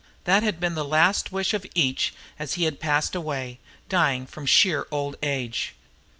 That 0.23 0.41
had 0.41 0.59
been 0.59 0.73
the 0.73 0.83
last 0.83 1.31
wish 1.31 1.53
of 1.53 1.63
each 1.75 2.11
as 2.39 2.55
he 2.55 2.63
had 2.63 2.79
passed 2.79 3.13
away, 3.13 3.59
dying 3.87 4.25
from 4.25 4.47
sheer 4.47 4.87
old 4.89 5.15
age. 5.21 5.75